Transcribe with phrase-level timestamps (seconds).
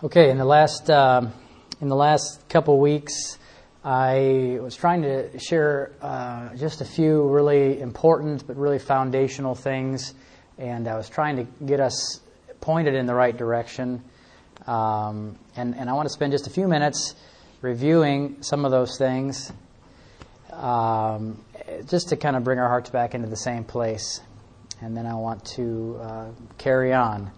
[0.00, 1.32] Okay, in the last um,
[1.80, 3.36] in the last couple weeks,
[3.84, 10.14] I was trying to share uh, just a few really important but really foundational things,
[10.56, 12.20] and I was trying to get us
[12.60, 14.04] pointed in the right direction.
[14.68, 17.16] Um, and, and I want to spend just a few minutes
[17.60, 19.52] reviewing some of those things,
[20.52, 21.42] um,
[21.86, 24.20] just to kind of bring our hearts back into the same place.
[24.80, 26.26] And then I want to uh,
[26.56, 27.32] carry on.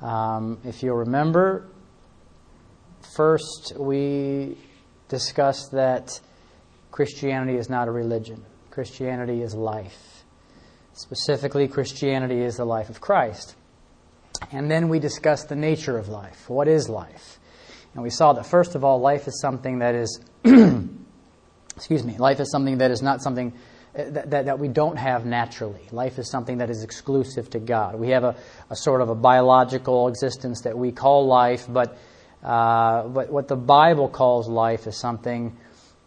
[0.00, 1.66] Um, if you'll remember,
[3.14, 4.56] First, we
[5.08, 6.20] discussed that
[6.92, 10.24] Christianity is not a religion, Christianity is life.
[10.92, 13.56] Specifically, Christianity is the life of Christ.
[14.52, 16.48] And then we discussed the nature of life.
[16.48, 17.38] What is life?
[17.94, 20.20] And we saw that, first of all, life is something that is,
[21.76, 23.52] excuse me, life is something that is not something
[23.98, 25.82] uh, that, that, that, we don't have naturally.
[25.90, 27.96] Life is something that is exclusive to God.
[27.96, 28.36] We have a,
[28.70, 31.98] a sort of a biological existence that we call life, but
[32.42, 35.56] uh, but what the Bible calls life is something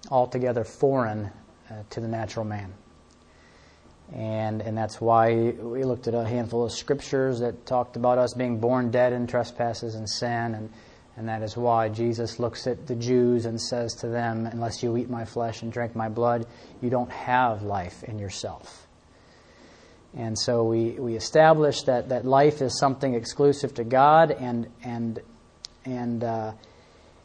[0.09, 1.29] altogether foreign
[1.69, 2.73] uh, to the natural man.
[4.13, 8.33] And, and that's why we looked at a handful of scriptures that talked about us
[8.33, 10.53] being born dead in trespasses and sin.
[10.55, 10.69] And,
[11.17, 14.97] and that is why Jesus looks at the Jews and says to them, Unless you
[14.97, 16.45] eat my flesh and drink my blood,
[16.81, 18.87] you don't have life in yourself.
[20.15, 25.19] And so we, we established that, that life is something exclusive to God, and, and
[25.85, 26.53] and uh,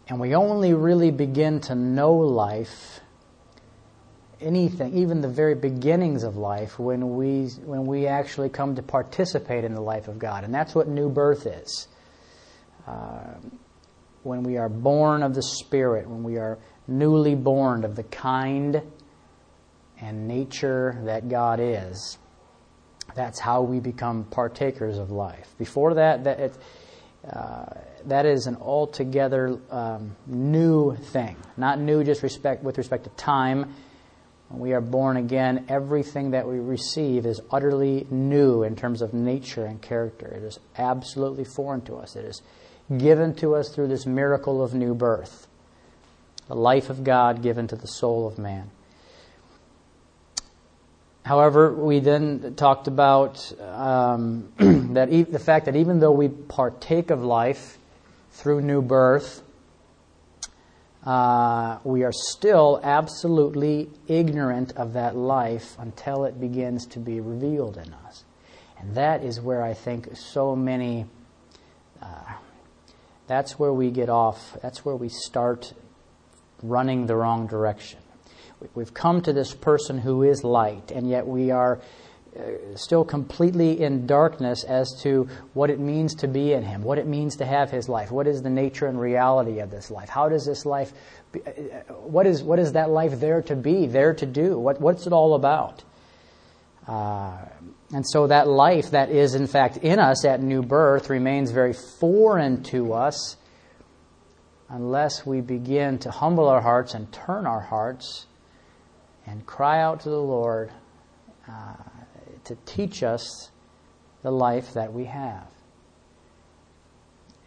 [0.09, 3.01] and we only really begin to know life
[4.41, 9.64] anything even the very beginnings of life when we when we actually come to participate
[9.64, 10.45] in the life of God.
[10.45, 11.89] And that's what new birth is.
[12.86, 13.34] Uh,
[14.23, 18.83] when we are born of the spirit when we are newly born of the kind
[20.01, 22.19] and nature that God is
[23.14, 25.55] that's how we become partakers of life.
[25.59, 26.41] Before that that
[27.27, 27.66] uh,
[28.06, 31.36] that is an altogether um, new thing.
[31.56, 33.74] Not new just respect with respect to time.
[34.48, 39.12] When we are born again, everything that we receive is utterly new in terms of
[39.12, 40.27] nature and character.
[40.27, 42.17] It is absolutely foreign to us.
[42.17, 42.40] It is
[42.96, 45.46] given to us through this miracle of new birth,
[46.46, 48.70] the life of God given to the soul of man.
[51.28, 54.50] However, we then talked about um,
[54.94, 57.77] that e- the fact that even though we partake of life
[58.30, 59.42] through new birth,
[61.05, 67.77] uh, we are still absolutely ignorant of that life until it begins to be revealed
[67.77, 68.24] in us.
[68.78, 71.05] And that is where I think so many,
[72.00, 72.36] uh,
[73.27, 75.74] that's where we get off, that's where we start
[76.62, 78.00] running the wrong direction.
[78.74, 81.80] We've come to this person who is light, and yet we are
[82.36, 86.98] uh, still completely in darkness as to what it means to be in Him, what
[86.98, 90.08] it means to have His life, what is the nature and reality of this life,
[90.08, 90.92] how does this life,
[91.33, 91.51] be, uh,
[91.95, 95.13] what is what is that life there to be, there to do, what what's it
[95.13, 95.85] all about?
[96.86, 97.36] Uh,
[97.92, 101.73] and so that life that is in fact in us at new birth remains very
[101.73, 103.36] foreign to us
[104.69, 108.27] unless we begin to humble our hearts and turn our hearts
[109.28, 110.72] and cry out to the Lord
[111.46, 111.74] uh,
[112.44, 113.50] to teach us
[114.22, 115.46] the life that we have.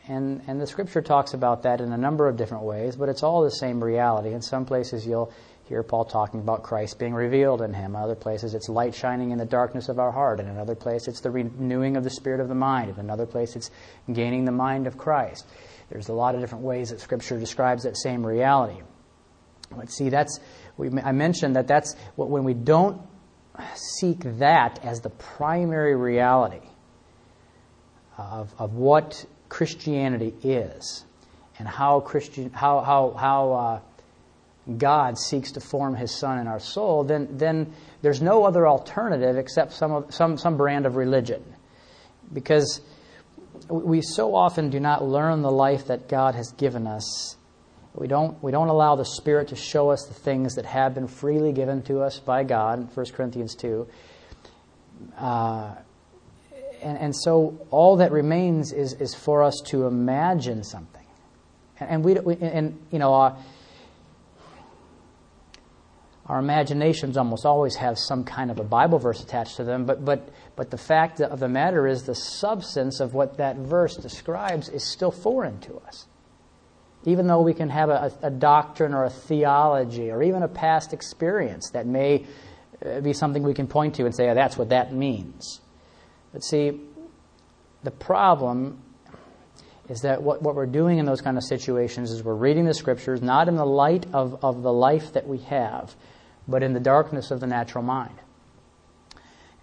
[0.08, 3.24] And, and the scripture talks about that in a number of different ways, but it's
[3.24, 4.34] all the same reality.
[4.34, 5.32] In some places, you'll
[5.66, 7.96] hear Paul talking about Christ being revealed in him.
[7.96, 10.40] In other places, it's light shining in the darkness of our heart.
[10.40, 12.90] In another place, it's the renewing of the spirit of the mind.
[12.90, 13.70] In another place, it's
[14.12, 15.48] gaining the mind of Christ.
[15.90, 18.82] There's a lot of different ways that Scripture describes that same reality.
[19.76, 20.40] But see, that's
[20.82, 23.00] we, I mentioned that that's what, when we don't
[23.76, 26.68] seek that as the primary reality
[28.18, 31.06] of, of what Christianity is
[31.60, 33.80] and how Christian how how how uh,
[34.78, 39.38] God seeks to form His Son in our soul, then then there's no other alternative
[39.38, 41.44] except some of, some some brand of religion,
[42.34, 42.82] because
[43.70, 47.36] we so often do not learn the life that God has given us
[47.94, 51.08] we don't, we don't allow the Spirit to show us the things that have been
[51.08, 53.88] freely given to us by God, 1 Corinthians 2.
[55.18, 55.76] Uh,
[56.82, 61.06] and, and so all that remains is, is for us to imagine something.
[61.80, 63.38] And, and we, we, and, you know, uh,
[66.28, 70.06] our imaginations almost always have some kind of a Bible verse attached to them, but,
[70.06, 74.70] but, but the fact of the matter is the substance of what that verse describes
[74.70, 76.08] is still foreign to us.
[77.06, 80.94] Even though we can have a, a doctrine or a theology or even a past
[80.94, 82.26] experience that may
[82.86, 85.62] uh, be something we can point to and say, oh, that's what that means.
[86.32, 86.80] But see,
[87.84, 88.82] the problem
[89.90, 92.74] is that what, what we're doing in those kind of situations is we're reading the
[92.74, 95.94] scriptures not in the light of, of the life that we have,
[96.48, 98.18] but in the darkness of the natural mind.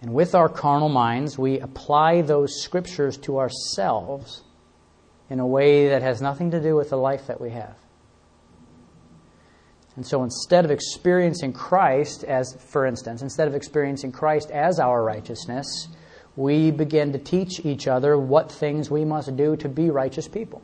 [0.01, 4.43] And with our carnal minds, we apply those scriptures to ourselves
[5.29, 7.75] in a way that has nothing to do with the life that we have.
[9.95, 15.03] And so instead of experiencing Christ as, for instance, instead of experiencing Christ as our
[15.03, 15.89] righteousness,
[16.35, 20.61] we begin to teach each other what things we must do to be righteous people.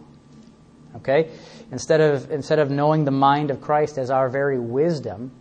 [0.95, 1.31] Okay?
[1.71, 5.31] Instead of, instead of knowing the mind of Christ as our very wisdom,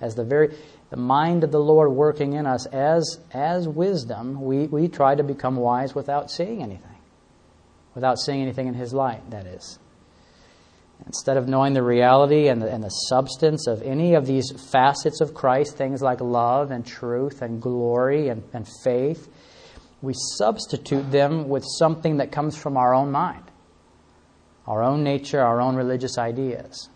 [0.00, 0.54] as the very
[0.92, 5.22] the mind of the Lord working in us as, as wisdom, we, we try to
[5.22, 6.91] become wise without seeing anything.
[7.94, 9.78] Without seeing anything in His light, that is.
[11.06, 15.20] Instead of knowing the reality and the, and the substance of any of these facets
[15.20, 19.28] of Christ, things like love and truth and glory and, and faith,
[20.00, 23.44] we substitute them with something that comes from our own mind,
[24.66, 26.88] our own nature, our own religious ideas.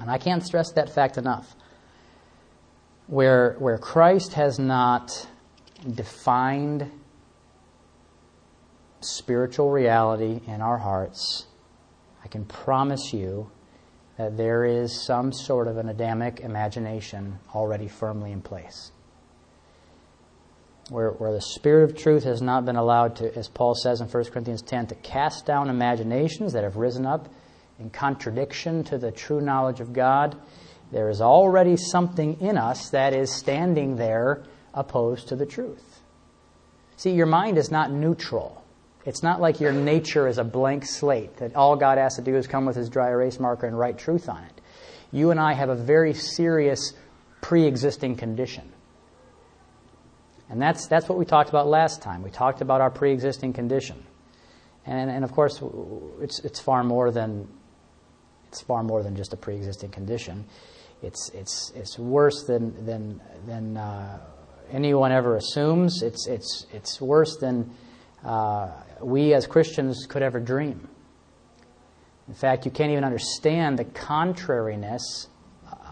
[0.00, 1.54] And I can't stress that fact enough
[3.08, 5.26] where, where Christ has not
[5.94, 6.90] defined
[9.00, 11.46] spiritual reality in our hearts,
[12.24, 13.50] I can promise you
[14.16, 18.90] that there is some sort of an Adamic imagination already firmly in place.
[20.90, 24.08] Where, where the Spirit of truth has not been allowed to, as Paul says in
[24.08, 27.28] 1 Corinthians 10, to cast down imaginations that have risen up
[27.78, 30.36] in contradiction to the true knowledge of God
[30.90, 36.00] there is already something in us that is standing there opposed to the truth.
[36.96, 38.64] See, your mind is not neutral.
[39.08, 42.36] It's not like your nature is a blank slate that all God has to do
[42.36, 44.60] is come with his dry erase marker and write truth on it.
[45.10, 46.92] You and I have a very serious
[47.40, 48.70] pre existing condition.
[50.50, 52.22] And that's, that's what we talked about last time.
[52.22, 54.04] We talked about our pre existing condition.
[54.84, 55.62] And, and of course,
[56.20, 57.48] it's, it's, far more than,
[58.48, 60.44] it's far more than just a pre existing condition
[61.02, 64.18] it's it's it's worse than than than uh,
[64.70, 66.02] anyone ever assumes.
[66.02, 67.70] It's it's it's worse than
[68.24, 70.88] uh, we as Christians could ever dream.
[72.26, 75.28] In fact, you can't even understand the contrariness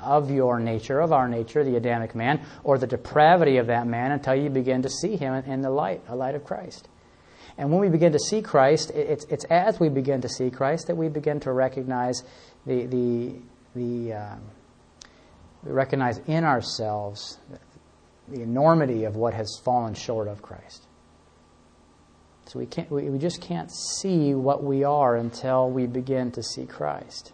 [0.03, 4.13] of your nature, of our nature, the Adamic man, or the depravity of that man
[4.13, 6.89] until you begin to see him in the light, a light of Christ.
[7.59, 10.89] And when we begin to see Christ, it's, it's as we begin to see Christ
[10.89, 12.23] that we begin to recognize
[12.67, 13.35] the, the,
[13.75, 14.43] the, um,
[15.63, 17.39] recognize in ourselves
[18.29, 20.86] the enormity of what has fallen short of Christ.
[22.47, 26.43] So we, can't, we, we just can't see what we are until we begin to
[26.43, 27.33] see Christ.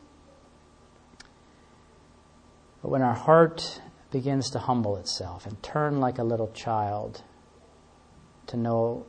[2.81, 3.81] But when our heart
[4.11, 7.23] begins to humble itself and turn like a little child
[8.47, 9.07] to know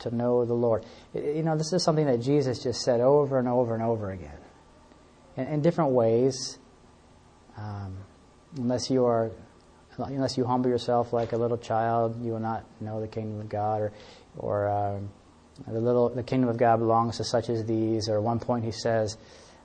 [0.00, 0.84] to know the Lord.
[1.14, 4.38] You know, this is something that Jesus just said over and over and over again
[5.36, 6.58] in, in different ways.
[7.56, 7.98] Um,
[8.56, 9.30] unless you are
[9.98, 13.48] unless you humble yourself like a little child, you will not know the kingdom of
[13.48, 13.80] God.
[13.80, 13.92] Or,
[14.36, 15.10] or um,
[15.66, 18.08] the little the kingdom of God belongs to such as these.
[18.08, 19.16] Or at one point he says,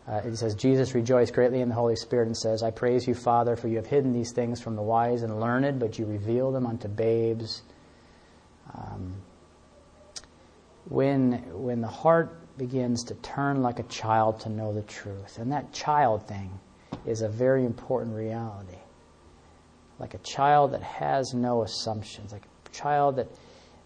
[0.07, 3.13] uh, he says, Jesus rejoiced greatly in the Holy Spirit and says, I praise you,
[3.13, 6.51] Father, for you have hidden these things from the wise and learned, but you reveal
[6.51, 7.61] them unto babes.
[8.73, 9.15] Um,
[10.89, 15.51] when when the heart begins to turn like a child to know the truth, and
[15.51, 16.59] that child thing
[17.05, 18.77] is a very important reality.
[19.99, 23.27] Like a child that has no assumptions, like a child that,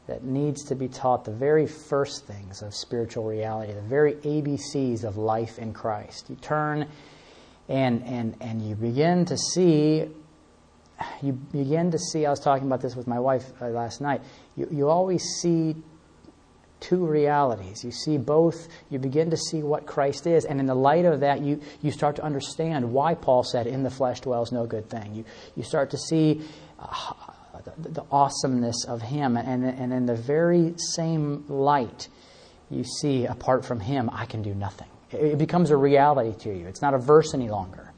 [0.08, 5.04] that needs to be taught the very first things of spiritual reality, the very ABCs
[5.04, 6.30] of life in Christ.
[6.30, 6.88] You turn
[7.70, 10.08] and, and, and you begin to see
[11.22, 14.22] you begin to see, I was talking about this with my wife uh, last night,
[14.56, 15.76] you, you always see
[16.80, 17.84] two realities.
[17.84, 21.22] You see both, you begin to see what Christ is, and in the light of
[21.22, 24.90] that, you, you start to understand why Paul said, In the flesh dwells no good
[24.90, 25.16] thing.
[25.16, 26.42] You, you start to see
[26.80, 27.14] uh,
[27.64, 32.08] the, the, awesomeness of Him, and, and in the very same light,
[32.70, 34.88] you see, apart from Him, I can do nothing.
[35.12, 37.94] It, becomes a reality to you, it's not a verse any longer.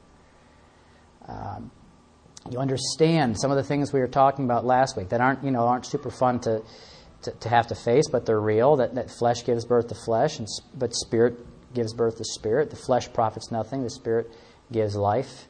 [1.27, 1.71] Um,
[2.51, 5.51] you understand some of the things we were talking about last week that aren't, you
[5.51, 6.61] know, aren't super fun to
[7.23, 8.77] to, to have to face, but they're real.
[8.77, 11.37] That, that flesh gives birth to flesh, and, but spirit
[11.73, 12.69] gives birth to spirit.
[12.69, 14.31] The flesh profits nothing, the spirit
[14.71, 15.47] gives life.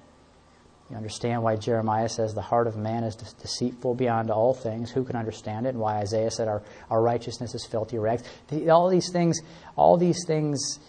[0.89, 4.91] You understand why Jeremiah says the heart of man is deceitful beyond all things.
[4.91, 5.69] Who can understand it?
[5.69, 8.23] And why Isaiah said our, our righteousness is filthy rags.
[8.69, 9.39] all these things,
[9.75, 10.79] all these things,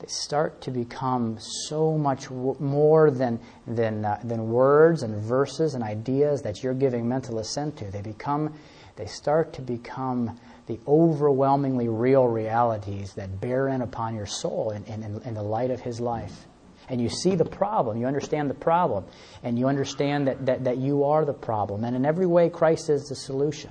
[0.00, 5.82] they start to become so much more than, than, uh, than words and verses and
[5.82, 7.90] ideas that you're giving mental assent to.
[7.90, 8.54] They become
[8.96, 14.84] they start to become the overwhelmingly real realities that bear in upon your soul in,
[14.84, 16.46] in, in the light of His life.
[16.88, 19.04] And you see the problem, you understand the problem,
[19.42, 21.84] and you understand that, that, that you are the problem.
[21.84, 23.70] And in every way, Christ is the solution.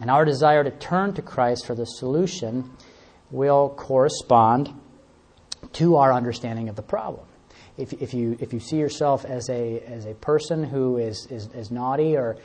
[0.00, 2.70] And our desire to turn to Christ for the solution
[3.30, 4.72] will correspond
[5.72, 7.26] to our understanding of the problem.
[7.76, 11.48] If, if, you, if you see yourself as a, as a person who is, is,
[11.54, 12.36] is naughty or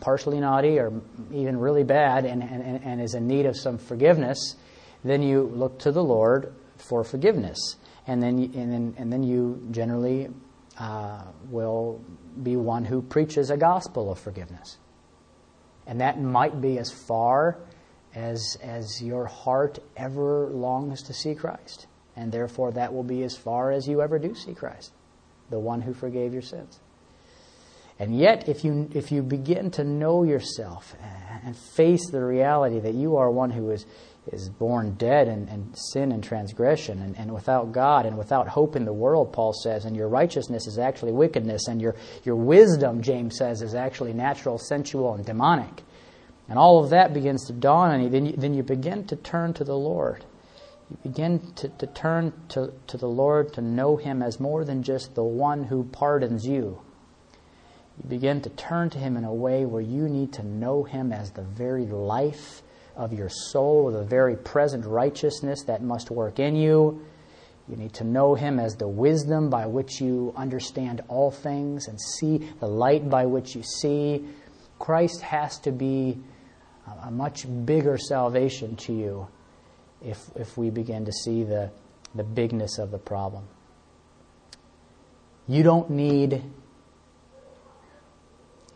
[0.00, 0.92] partially naughty or
[1.32, 4.56] even really bad and, and, and is in need of some forgiveness,
[5.02, 7.76] then you look to the Lord for forgiveness.
[8.06, 10.28] And then, and then, and then you generally
[10.78, 12.02] uh, will
[12.42, 14.78] be one who preaches a gospel of forgiveness.
[15.86, 17.58] And that might be as far
[18.14, 21.86] as, as your heart ever longs to see Christ.
[22.16, 24.92] And therefore, that will be as far as you ever do see Christ,
[25.50, 26.80] the one who forgave your sins.
[27.98, 30.94] And yet, if you, if you begin to know yourself
[31.44, 33.86] and face the reality that you are one who is,
[34.32, 38.76] is born dead in, in sin and transgression and, and without God and without hope
[38.76, 43.02] in the world, Paul says, and your righteousness is actually wickedness, and your, your wisdom,
[43.02, 45.82] James says, is actually natural, sensual, and demonic.
[46.48, 49.16] And all of that begins to dawn on you, then you, then you begin to
[49.16, 50.24] turn to the Lord.
[50.90, 54.82] You begin to, to turn to, to the Lord to know Him as more than
[54.82, 56.80] just the one who pardons you
[58.02, 61.12] you begin to turn to Him in a way where you need to know Him
[61.12, 62.62] as the very life
[62.96, 67.04] of your soul, the very present righteousness that must work in you.
[67.68, 71.98] You need to know Him as the wisdom by which you understand all things and
[72.00, 74.24] see the light by which you see.
[74.78, 76.18] Christ has to be
[77.02, 79.28] a much bigger salvation to you
[80.04, 81.70] if, if we begin to see the,
[82.14, 83.48] the bigness of the problem.
[85.46, 86.42] You don't need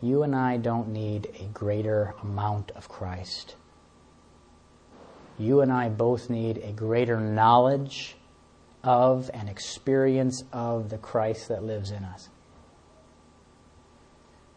[0.01, 3.55] you and I don't need a greater amount of Christ.
[5.39, 8.15] You and I both need a greater knowledge
[8.83, 12.29] of and experience of the Christ that lives in us.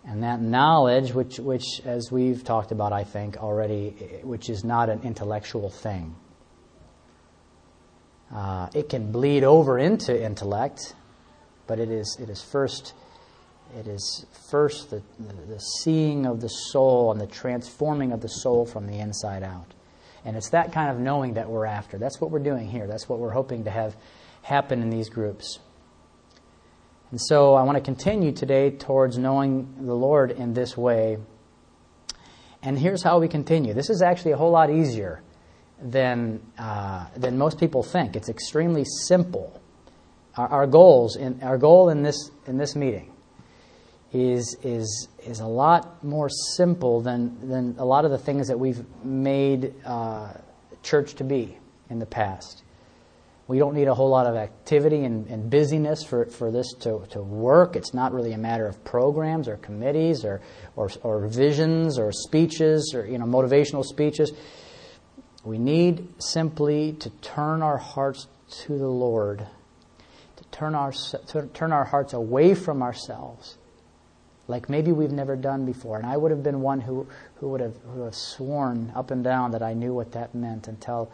[0.04, 3.90] And that knowledge, which, which, as we've talked about, I think already,
[4.24, 6.16] which is not an intellectual thing.
[8.34, 10.94] Uh, it can bleed over into intellect,
[11.68, 12.94] but it is, it is first
[13.78, 18.28] it is first the, the, the seeing of the soul and the transforming of the
[18.28, 19.72] soul from the inside out.
[20.24, 21.98] And it's that kind of knowing that we're after.
[21.98, 22.86] That's what we're doing here.
[22.86, 23.96] That's what we're hoping to have
[24.42, 25.58] happen in these groups.
[27.10, 31.18] And so I want to continue today towards knowing the Lord in this way.
[32.62, 33.74] And here's how we continue.
[33.74, 35.22] This is actually a whole lot easier
[35.80, 38.16] than, uh, than most people think.
[38.16, 39.60] It's extremely simple.
[40.36, 43.11] Our, our goals in, our goal in this, in this meeting
[44.12, 48.58] is, is, is a lot more simple than, than a lot of the things that
[48.58, 50.32] we've made uh,
[50.82, 51.56] church to be
[51.88, 52.62] in the past.
[53.48, 57.04] We don't need a whole lot of activity and, and, busyness for, for this to,
[57.10, 57.74] to work.
[57.74, 60.40] It's not really a matter of programs or committees or,
[60.76, 64.32] or, or visions or speeches or you know, motivational speeches.
[65.44, 68.28] We need simply to turn our hearts
[68.62, 69.46] to the Lord,
[70.36, 73.58] to turn our, to turn our hearts away from ourselves
[74.48, 75.98] like maybe we've never done before.
[75.98, 77.06] And I would have been one who,
[77.36, 80.34] who, would, have, who would have sworn up and down that I knew what that
[80.34, 81.10] meant until,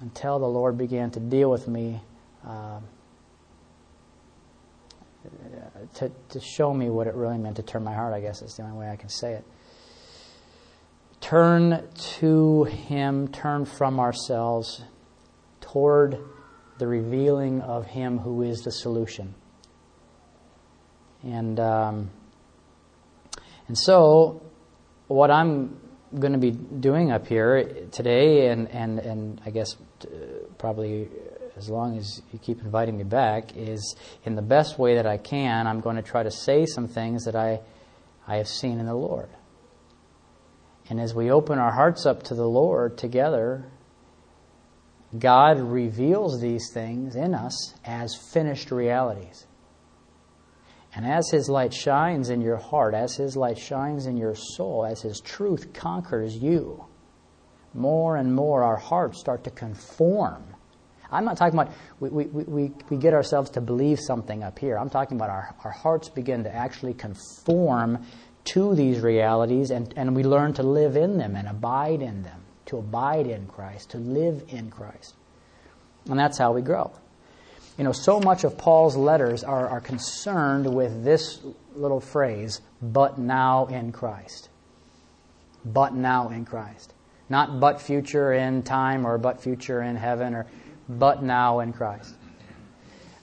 [0.00, 2.00] until the Lord began to deal with me
[2.46, 2.80] uh,
[5.94, 8.56] to, to show me what it really meant to turn my heart, I guess is
[8.56, 9.44] the only way I can say it.
[11.20, 14.82] Turn to Him, turn from ourselves
[15.60, 16.18] toward
[16.78, 19.34] the revealing of Him who is the solution.
[21.24, 22.10] And um,
[23.66, 24.42] and so,
[25.06, 25.80] what I'm
[26.18, 30.06] going to be doing up here today, and and and I guess uh,
[30.58, 31.08] probably
[31.56, 35.16] as long as you keep inviting me back, is in the best way that I
[35.16, 35.66] can.
[35.66, 37.60] I'm going to try to say some things that I
[38.26, 39.28] I have seen in the Lord.
[40.90, 43.64] And as we open our hearts up to the Lord together,
[45.18, 49.46] God reveals these things in us as finished realities.
[50.96, 54.86] And as His light shines in your heart, as His light shines in your soul,
[54.86, 56.84] as His truth conquers you,
[57.74, 60.44] more and more our hearts start to conform.
[61.10, 64.78] I'm not talking about we, we, we, we get ourselves to believe something up here.
[64.78, 68.04] I'm talking about our, our hearts begin to actually conform
[68.44, 72.42] to these realities and, and we learn to live in them and abide in them,
[72.66, 75.14] to abide in Christ, to live in Christ.
[76.06, 76.92] And that's how we grow.
[77.76, 81.40] You know, so much of Paul's letters are, are concerned with this
[81.74, 84.48] little phrase, but now in Christ.
[85.64, 86.92] but now in Christ.
[87.28, 90.46] Not but future in time or but future in heaven or
[90.88, 92.14] but now in Christ.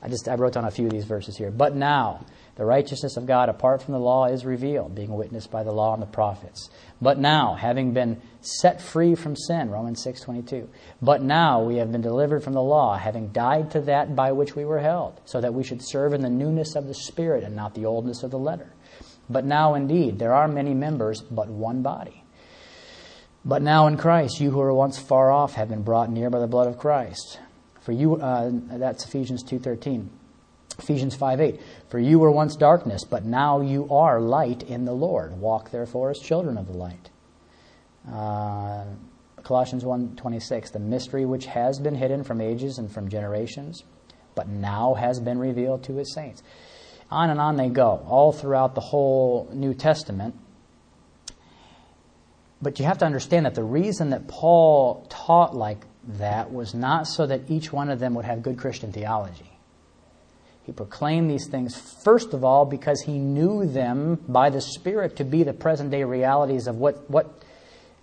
[0.01, 1.51] I just I wrote down a few of these verses here.
[1.51, 2.25] But now
[2.61, 5.95] the righteousness of God apart from the law is revealed, being witnessed by the law
[5.95, 6.69] and the prophets.
[7.01, 10.69] But now, having been set free from sin, Romans 6:22.
[11.01, 14.55] But now we have been delivered from the law, having died to that by which
[14.55, 17.55] we were held, so that we should serve in the newness of the spirit and
[17.55, 18.71] not the oldness of the letter.
[19.27, 22.23] But now indeed there are many members, but one body.
[23.43, 26.37] But now in Christ, you who were once far off have been brought near by
[26.37, 27.39] the blood of Christ.
[27.79, 30.09] For you, uh, that's Ephesians 2.13.
[30.79, 31.59] Ephesians 5.8.
[31.89, 35.39] For you were once darkness, but now you are light in the Lord.
[35.39, 37.09] Walk therefore as children of the light.
[38.11, 38.85] Uh,
[39.43, 40.71] Colossians 1.26.
[40.71, 43.83] The mystery which has been hidden from ages and from generations,
[44.35, 46.41] but now has been revealed to his saints.
[47.09, 50.35] On and on they go, all throughout the whole New Testament.
[52.61, 55.85] But you have to understand that the reason that Paul taught like
[56.19, 59.50] that was not so that each one of them would have good Christian theology.
[60.63, 65.23] He proclaimed these things, first of all, because he knew them by the Spirit to
[65.23, 67.43] be the present day realities of what, what,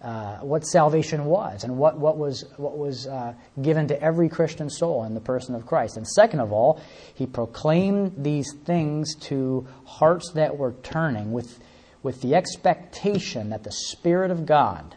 [0.03, 4.69] uh, what salvation was and what, what was, what was uh, given to every Christian
[4.69, 5.97] soul in the person of Christ.
[5.97, 6.81] And second of all,
[7.15, 11.61] he proclaimed these things to hearts that were turning with
[12.03, 14.97] with the expectation that the Spirit of God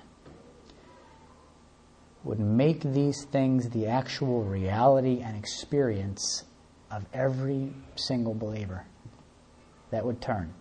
[2.23, 6.43] would make these things the actual reality and experience
[6.91, 8.85] of every single believer
[9.91, 10.53] that would turn,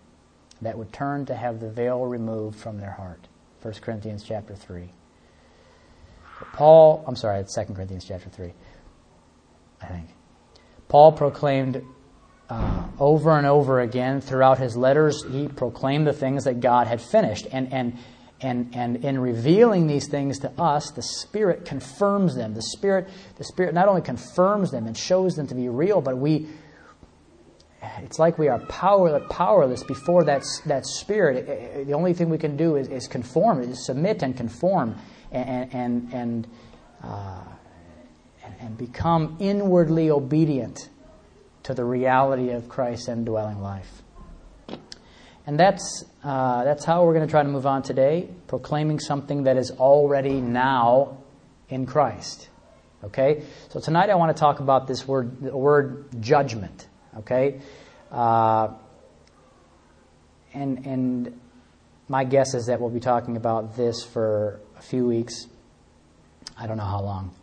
[0.61, 3.27] that would turn to have the veil removed from their heart.
[3.61, 4.89] 1 Corinthians chapter 3.
[6.53, 8.53] Paul, I'm sorry, it's 2 Corinthians chapter 3,
[9.81, 10.07] I think.
[10.87, 11.83] Paul proclaimed
[12.49, 17.01] uh, over and over again throughout his letters, he proclaimed the things that God had
[17.01, 17.47] finished.
[17.51, 17.97] And, and,
[18.41, 22.53] and, and in revealing these things to us, the Spirit confirms them.
[22.55, 23.07] The Spirit,
[23.37, 26.47] the Spirit not only confirms them and shows them to be real, but we,
[27.99, 31.85] it's like we are power, powerless before that, that Spirit.
[31.85, 34.97] The only thing we can do is, is conform, is submit and conform
[35.31, 36.47] and, and, and,
[37.03, 37.43] uh,
[38.59, 40.89] and become inwardly obedient
[41.63, 44.01] to the reality of Christ's indwelling life.
[45.45, 49.43] And that's, uh, that's how we're going to try to move on today, proclaiming something
[49.43, 51.17] that is already now
[51.69, 52.49] in Christ.
[53.03, 53.43] Okay?
[53.69, 56.87] So tonight I want to talk about this word, the word judgment.
[57.17, 57.59] Okay?
[58.11, 58.69] Uh,
[60.53, 61.39] and, and
[62.07, 65.47] my guess is that we'll be talking about this for a few weeks.
[66.57, 67.33] I don't know how long.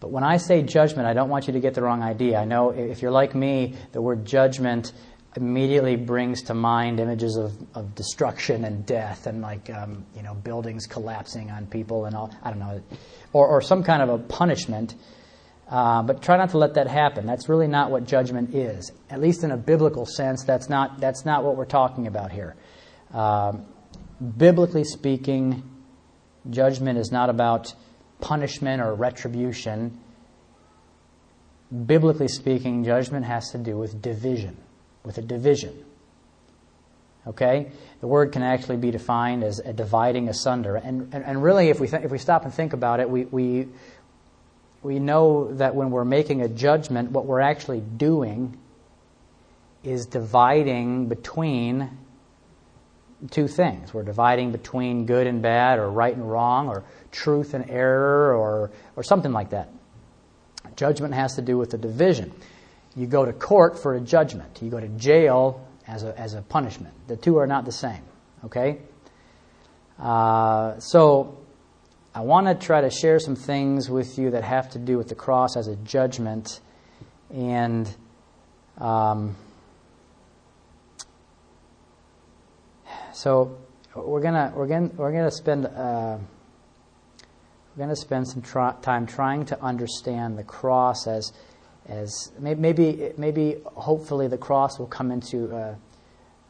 [0.00, 2.38] But when I say judgment, I don't want you to get the wrong idea.
[2.38, 4.92] I know if you're like me, the word judgment
[5.36, 10.34] immediately brings to mind images of, of destruction and death and like um, you know
[10.34, 12.82] buildings collapsing on people and all I don't know
[13.32, 14.94] or, or some kind of a punishment.
[15.68, 17.26] Uh, but try not to let that happen.
[17.26, 18.92] That's really not what judgment is.
[19.08, 22.54] At least in a biblical sense that's not that's not what we're talking about here.
[23.12, 23.64] Um,
[24.36, 25.62] biblically speaking
[26.50, 27.74] judgment is not about
[28.20, 29.98] punishment or retribution.
[31.86, 34.56] Biblically speaking, judgment has to do with division,
[35.04, 35.84] with a division.
[37.26, 37.70] Okay?
[38.00, 40.76] The word can actually be defined as a dividing asunder.
[40.76, 43.24] And, and, and really, if we, th- if we stop and think about it, we,
[43.24, 43.68] we,
[44.82, 48.58] we know that when we're making a judgment, what we're actually doing
[49.82, 51.90] is dividing between
[53.30, 53.94] two things.
[53.94, 58.70] We're dividing between good and bad, or right and wrong, or truth and error, or,
[58.96, 59.70] or something like that.
[60.76, 62.32] Judgment has to do with the division.
[62.96, 66.42] You go to court for a judgment, you go to jail as a, as a
[66.42, 66.94] punishment.
[67.08, 68.02] The two are not the same,
[68.44, 68.78] okay?
[69.98, 71.38] Uh, so,
[72.14, 75.08] I want to try to share some things with you that have to do with
[75.08, 76.60] the cross as a judgment
[77.30, 77.92] and.
[78.78, 79.36] Um,
[83.14, 83.56] So
[83.94, 86.18] we're gonna we're gonna we're gonna spend uh,
[87.76, 91.32] we're gonna spend some time trying to understand the cross as
[91.88, 95.76] as maybe maybe hopefully the cross will come into a,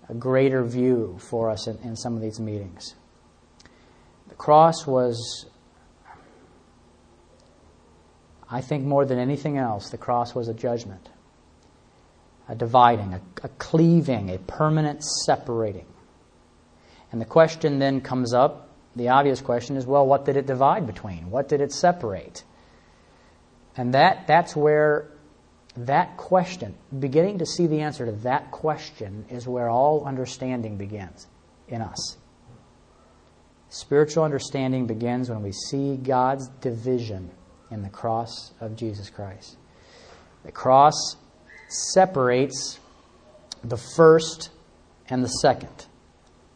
[0.09, 2.94] a greater view for us in, in some of these meetings.
[4.29, 5.47] The cross was,
[8.51, 11.09] I think, more than anything else, the cross was a judgment,
[12.49, 15.87] a dividing, a, a cleaving, a permanent separating.
[17.12, 18.64] And the question then comes up
[18.97, 21.31] the obvious question is well, what did it divide between?
[21.31, 22.44] What did it separate?
[23.77, 25.11] And that, that's where
[25.77, 31.27] that question, beginning to see the answer to that question, is where all understanding begins
[31.69, 32.17] in us.
[33.69, 37.31] Spiritual understanding begins when we see God's division
[37.71, 39.57] in the cross of Jesus Christ.
[40.45, 41.17] The cross
[41.69, 42.79] separates
[43.65, 44.51] the first
[45.09, 45.87] and the second.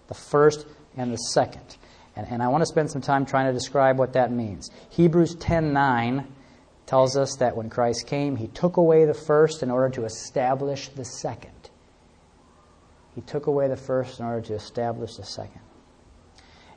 [0.07, 1.77] The first and the second.
[2.15, 4.71] And, and I want to spend some time trying to describe what that means.
[4.91, 6.27] Hebrews 10:9
[6.89, 10.89] tells us that when Christ came, he took away the first in order to establish
[10.89, 11.53] the second.
[13.15, 15.61] He took away the first in order to establish the second.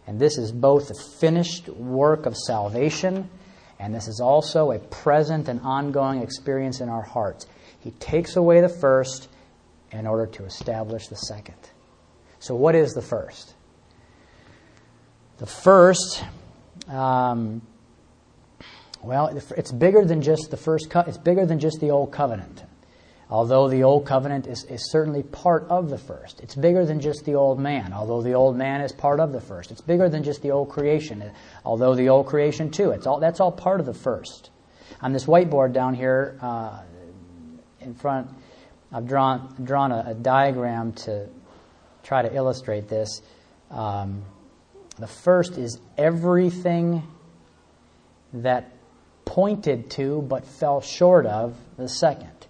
[0.05, 3.29] And this is both the finished work of salvation,
[3.79, 7.45] and this is also a present and ongoing experience in our hearts.
[7.79, 9.29] He takes away the first
[9.91, 11.55] in order to establish the second.
[12.39, 13.53] So, what is the first?
[15.37, 16.21] The first,
[16.89, 17.61] um,
[19.03, 20.89] well, it's bigger than just the first.
[20.89, 22.63] Co- it's bigger than just the old covenant.
[23.31, 26.41] Although the old covenant is, is certainly part of the first.
[26.41, 29.39] It's bigger than just the old man, although the old man is part of the
[29.39, 29.71] first.
[29.71, 31.23] It's bigger than just the old creation,
[31.63, 32.91] although the old creation too.
[32.91, 34.49] It's all, that's all part of the first.
[35.01, 36.81] On this whiteboard down here uh,
[37.79, 38.27] in front,
[38.91, 41.29] I've drawn, drawn a, a, diagram to
[42.03, 43.21] try to illustrate this.
[43.69, 44.23] Um,
[44.99, 47.03] the first is everything
[48.33, 48.69] that
[49.31, 52.47] pointed to but fell short of the second.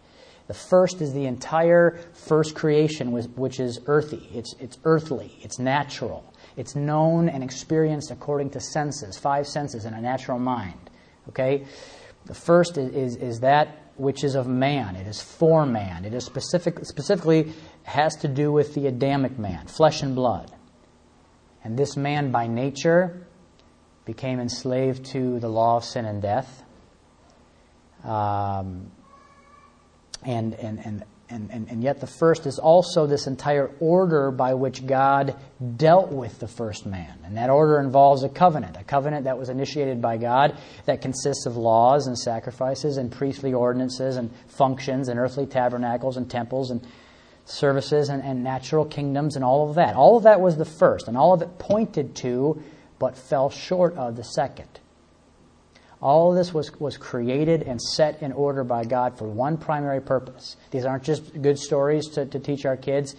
[0.48, 4.28] The first is the entire first creation, which is earthy.
[4.34, 5.32] It's, it's earthly.
[5.41, 6.34] It's natural.
[6.58, 10.89] It's known and experienced according to senses, five senses in a natural mind.
[11.30, 11.65] Okay?
[12.26, 14.96] The first is, is, is that which is of man.
[14.96, 16.04] It is for man.
[16.04, 20.52] It is specific, specifically has to do with the Adamic man, flesh and blood.
[21.63, 23.28] And this man, by nature,
[24.06, 26.63] became enslaved to the law of sin and death.
[28.04, 28.92] Um,
[30.24, 34.86] and, and, and, and, and, yet the first is also this entire order by which
[34.86, 35.36] God
[35.78, 37.20] dealt with the first man.
[37.24, 41.46] And that order involves a covenant, a covenant that was initiated by God that consists
[41.46, 46.86] of laws and sacrifices and priestly ordinances and functions and earthly tabernacles and temples and
[47.46, 49.96] services and, and natural kingdoms and all of that.
[49.96, 52.62] All of that was the first, and all of it pointed to
[53.00, 54.81] but fell short of the second.
[56.02, 60.02] All of this was, was created and set in order by God for one primary
[60.02, 60.58] purpose.
[60.72, 63.16] These aren't just good stories to, to teach our kids,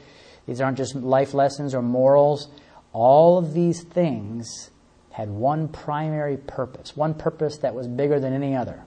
[0.47, 2.49] these aren't just life lessons or morals.
[2.93, 4.71] All of these things
[5.13, 8.83] had one primary purpose, one purpose that was bigger than any other,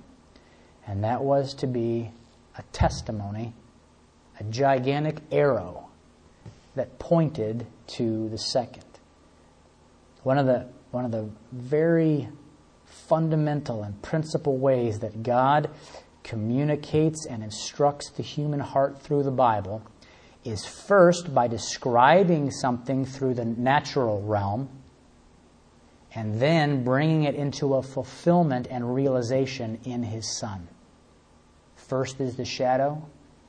[0.86, 2.12] and that was to be
[2.58, 3.53] a testimony,
[4.39, 5.88] a gigantic arrow
[6.75, 8.84] that pointed to the second.
[10.23, 12.27] One of the, one of the very
[13.07, 15.69] fundamental and principal ways that God
[16.23, 19.83] communicates and instructs the human heart through the Bible
[20.43, 24.69] is first by describing something through the natural realm
[26.13, 30.67] and then bringing it into a fulfillment and realization in His Son.
[31.75, 33.03] First is the shadow,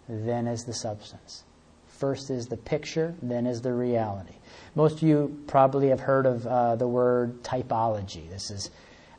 [0.08, 1.44] then is the substance.
[1.86, 4.34] First is the picture, then is the reality.
[4.74, 8.28] Most of you probably have heard of uh, the word typology.
[8.28, 8.70] This is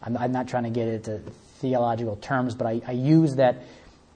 [0.01, 1.19] I'm, I'm not trying to get into
[1.59, 3.63] theological terms, but I, I, use that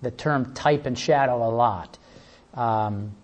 [0.01, 1.97] the term type and shadow a lot.
[2.53, 3.15] Um,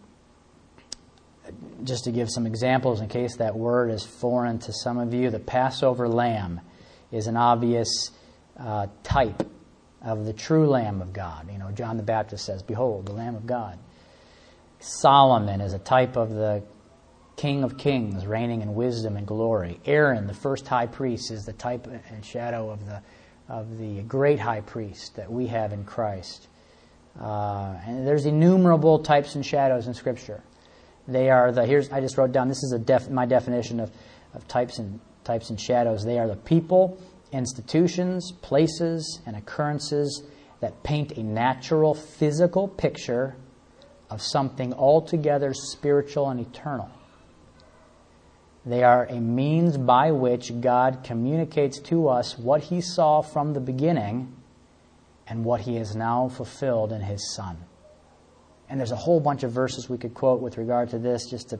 [1.83, 5.29] just to give some examples in case that word is foreign to some of you,
[5.29, 6.61] the Passover lamb
[7.11, 8.11] is an obvious
[8.59, 9.43] uh, type
[10.01, 11.51] of the true Lamb of God.
[11.51, 13.77] You know, John the Baptist says, Behold, the Lamb of God.
[14.79, 16.63] Solomon is a type of the
[17.37, 19.79] King of Kings, reigning in wisdom and glory.
[19.85, 23.01] Aaron, the first high priest, is the type and shadow of the,
[23.47, 26.47] of the great high priest that we have in Christ.
[27.21, 30.41] Uh, and there's innumerable types and shadows in Scripture.
[31.07, 32.47] They are the here's I just wrote down.
[32.47, 33.91] This is a def, my definition of,
[34.33, 36.03] of types and types and shadows.
[36.03, 36.99] They are the people,
[37.31, 40.23] institutions, places, and occurrences
[40.59, 43.35] that paint a natural physical picture
[44.09, 46.89] of something altogether spiritual and eternal.
[48.67, 53.61] They are a means by which God communicates to us what He saw from the
[53.61, 54.35] beginning
[55.25, 57.57] and what He has now fulfilled in His Son.
[58.69, 61.49] And there's a whole bunch of verses we could quote with regard to this, just
[61.51, 61.59] to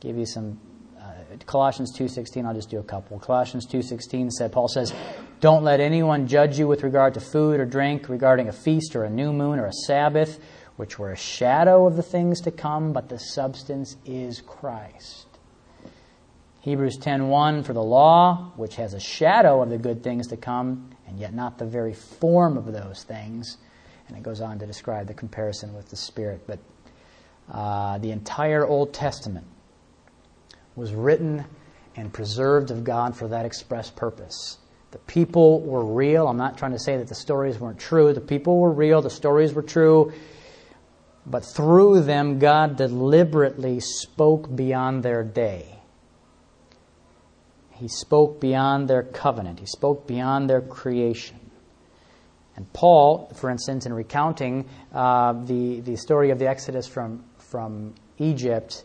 [0.00, 0.60] give you some.
[1.00, 1.12] Uh,
[1.46, 2.44] Colossians 2:16.
[2.44, 3.18] I'll just do a couple.
[3.18, 4.92] Colossians 2:16 said Paul says,
[5.40, 9.04] "Don't let anyone judge you with regard to food or drink, regarding a feast or
[9.04, 10.38] a new moon or a Sabbath,
[10.76, 15.37] which were a shadow of the things to come, but the substance is Christ."
[16.60, 20.90] Hebrews 10:1 for the law, which has a shadow of the good things to come,
[21.06, 23.58] and yet not the very form of those things.
[24.08, 26.46] And it goes on to describe the comparison with the Spirit.
[26.46, 26.58] But
[27.52, 29.46] uh, the entire Old Testament
[30.74, 31.44] was written
[31.96, 34.58] and preserved of God for that express purpose.
[34.90, 36.28] The people were real.
[36.28, 38.12] I'm not trying to say that the stories weren't true.
[38.12, 40.12] The people were real, the stories were true.
[41.26, 45.77] But through them, God deliberately spoke beyond their day.
[47.78, 49.60] He spoke beyond their covenant.
[49.60, 51.38] He spoke beyond their creation.
[52.56, 57.94] And Paul, for instance, in recounting uh, the, the story of the Exodus from, from
[58.18, 58.84] Egypt,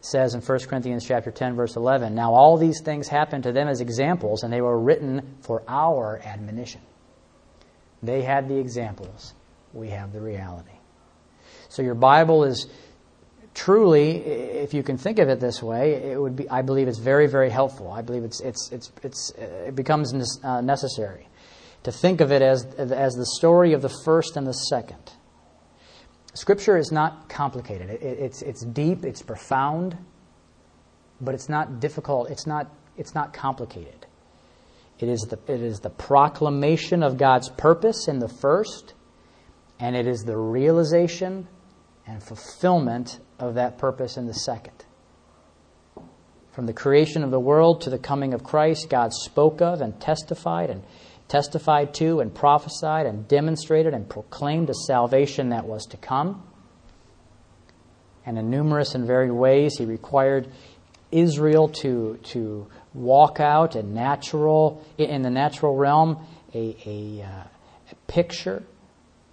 [0.00, 3.68] says in 1 Corinthians chapter 10 verse 11, "Now all these things happened to them
[3.68, 6.80] as examples and they were written for our admonition."
[8.02, 9.34] They had the examples,
[9.72, 10.78] we have the reality.
[11.68, 12.66] So your Bible is
[13.58, 16.48] truly, if you can think of it this way, it would be.
[16.48, 17.90] I believe it's very, very helpful.
[17.90, 21.26] I believe it's it's it's, it's it becomes uh, necessary
[21.82, 25.12] to think of it as as the story of the first and the second.
[26.34, 27.90] Scripture is not complicated.
[27.90, 29.04] It, it's it's deep.
[29.04, 29.98] It's profound,
[31.20, 32.30] but it's not difficult.
[32.30, 34.06] It's not it's not complicated.
[35.00, 38.94] It is the it is the proclamation of God's purpose in the first,
[39.80, 41.48] and it is the realization
[42.08, 44.84] and fulfillment of that purpose in the second.
[46.52, 50.00] From the creation of the world to the coming of Christ, God spoke of and
[50.00, 50.82] testified and
[51.28, 56.42] testified to and prophesied and demonstrated and proclaimed a salvation that was to come.
[58.24, 60.48] And in numerous and varied ways, he required
[61.12, 67.44] Israel to, to walk out a natural, in the natural realm a, a, uh,
[67.92, 68.64] a picture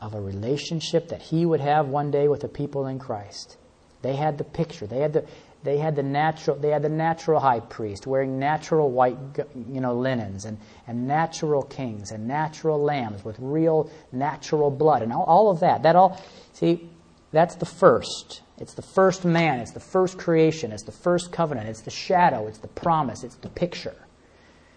[0.05, 3.57] of a relationship that he would have one day with the people in Christ.
[4.03, 4.85] They had the picture.
[4.85, 5.25] They had the
[5.63, 9.17] they had the natural they had the natural high priest wearing natural white
[9.55, 15.11] you know linens and, and natural kings and natural lambs with real natural blood and
[15.11, 15.81] all, all of that.
[15.81, 16.21] That all
[16.53, 16.87] see
[17.31, 18.43] that's the first.
[18.59, 22.45] It's the first man, it's the first creation, it's the first covenant, it's the shadow,
[22.45, 23.95] it's the promise, it's the picture.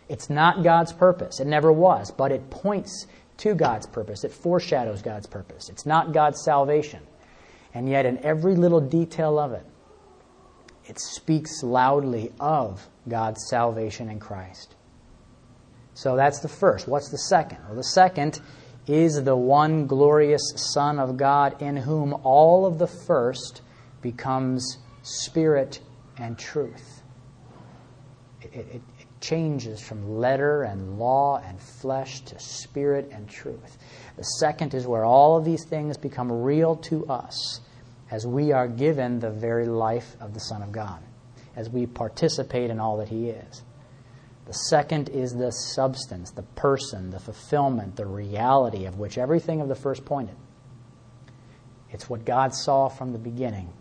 [0.09, 1.39] It's not God's purpose.
[1.39, 3.07] It never was, but it points
[3.39, 4.25] to God's purpose.
[4.25, 5.69] It foreshadows God's purpose.
[5.69, 7.01] It's not God's salvation.
[7.75, 9.65] And yet, in every little detail of it,
[10.87, 14.75] it speaks loudly of God's salvation in Christ.
[15.95, 16.89] So that's the first.
[16.89, 17.59] What's the second?
[17.67, 18.41] Well, the second
[18.87, 23.63] is the one glorious Son of God in whom all of the first
[24.01, 25.81] becomes spirit
[26.17, 27.03] and truth.
[28.41, 28.83] It, it,
[29.21, 33.79] changes from letter and law and flesh to spirit and truth.
[34.17, 37.61] The second is where all of these things become real to us
[38.11, 41.01] as we are given the very life of the Son of God,
[41.57, 43.63] as we participate in all that He is.
[44.47, 49.69] The second is the substance, the person, the fulfillment, the reality of which everything of
[49.69, 50.37] the first pointed.
[51.91, 53.73] It's what God saw from the beginning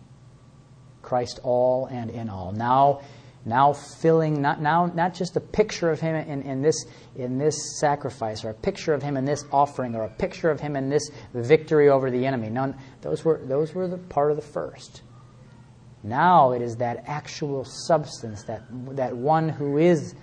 [1.00, 2.52] Christ all and in all.
[2.52, 3.00] Now,
[3.44, 6.84] now filling not now not just a picture of him in, in this
[7.16, 10.60] in this sacrifice or a picture of him in this offering or a picture of
[10.60, 12.50] him in this victory over the enemy.
[12.50, 15.02] None those were those were the part of the first.
[16.02, 18.62] Now it is that actual substance, that
[18.96, 20.14] that one who is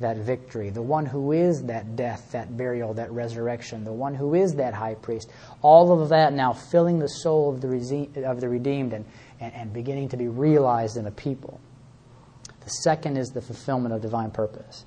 [0.00, 4.34] that victory, the one who is that death, that burial, that resurrection, the one who
[4.34, 5.30] is that high priest.
[5.60, 9.04] All of that now filling the soul of the, of the redeemed and,
[9.40, 11.60] and, and beginning to be realized in a people.
[12.70, 14.84] The second is the fulfillment of divine purpose.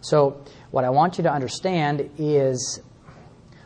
[0.00, 2.80] So, what I want you to understand is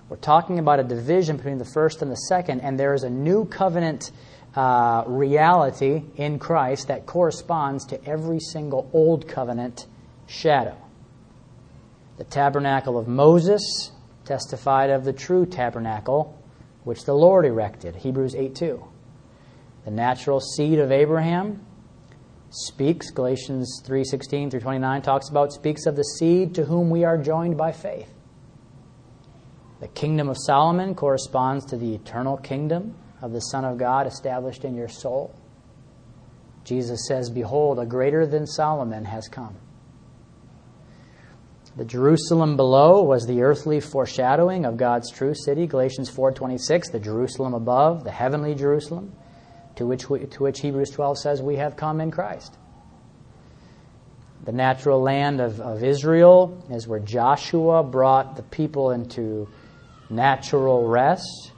[0.08, 3.10] we're talking about a division between the first and the second, and there is a
[3.10, 4.10] new covenant
[4.56, 9.86] uh, reality in Christ that corresponds to every single old covenant
[10.26, 10.76] shadow.
[12.16, 13.92] The tabernacle of Moses
[14.24, 16.36] testified of the true tabernacle
[16.82, 18.84] which the Lord erected, Hebrews 8 2.
[19.84, 21.64] The natural seed of Abraham
[22.54, 27.18] speaks galatians 3.16 through 29 talks about speaks of the seed to whom we are
[27.18, 28.08] joined by faith.
[29.80, 34.64] The kingdom of solomon corresponds to the eternal kingdom of the son of god established
[34.64, 35.34] in your soul.
[36.62, 39.56] Jesus says behold a greater than solomon has come.
[41.76, 47.52] The jerusalem below was the earthly foreshadowing of god's true city galatians 4.26 the jerusalem
[47.52, 49.12] above the heavenly jerusalem
[49.76, 52.56] to which, we, to which Hebrews 12 says we have come in Christ.
[54.44, 59.48] The natural land of, of Israel is where Joshua brought the people into
[60.10, 61.52] natural rest.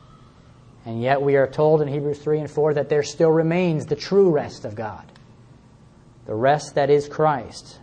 [0.84, 3.96] And yet we are told in Hebrews 3 and 4 that there still remains the
[3.96, 5.04] true rest of God,
[6.26, 7.80] the rest that is Christ.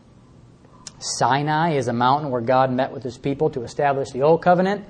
[1.00, 4.86] Sinai is a mountain where God met with his people to establish the old covenant.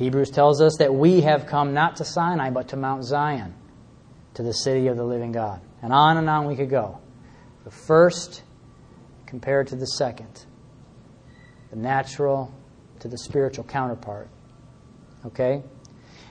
[0.00, 3.52] Hebrews tells us that we have come not to Sinai, but to Mount Zion,
[4.32, 5.60] to the city of the living God.
[5.82, 6.98] And on and on we could go.
[7.64, 8.42] The first
[9.26, 10.46] compared to the second.
[11.68, 12.50] The natural
[13.00, 14.28] to the spiritual counterpart.
[15.26, 15.62] Okay?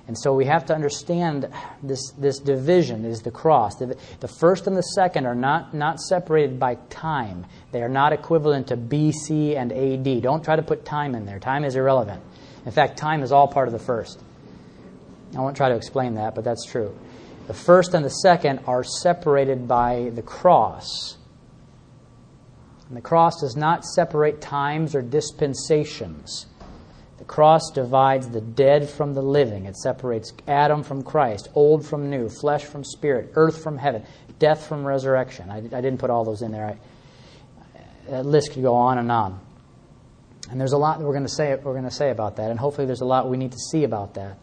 [0.07, 1.47] And so we have to understand
[1.83, 3.75] this, this division is the cross.
[3.75, 7.45] The, the, first and the second are not, not separated by time.
[7.71, 10.23] They are not equivalent to BC and AD.
[10.23, 11.37] Don't try to put time in there.
[11.37, 12.23] Time is irrelevant.
[12.69, 14.21] In fact, time is all part of the first.
[15.35, 16.95] I won't try to explain that, but that's true.
[17.47, 21.17] The first and the second are separated by the cross.
[22.87, 26.45] And the cross does not separate times or dispensations.
[27.17, 29.65] The cross divides the dead from the living.
[29.65, 34.03] It separates Adam from Christ, old from new, flesh from spirit, earth from heaven,
[34.37, 35.49] death from resurrection.
[35.49, 36.67] I, I didn't put all those in there.
[36.67, 36.77] I,
[38.11, 39.39] that list could go on and on.
[40.49, 42.49] And there's a lot that we're going to say we're going to say about that,
[42.49, 44.37] and hopefully there's a lot we need to see about that.